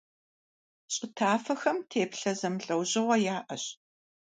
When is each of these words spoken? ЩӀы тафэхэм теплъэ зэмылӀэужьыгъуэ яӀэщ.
ЩӀы 0.93 1.07
тафэхэм 1.15 1.77
теплъэ 1.89 2.31
зэмылӀэужьыгъуэ 2.39 3.17
яӀэщ. 3.35 3.63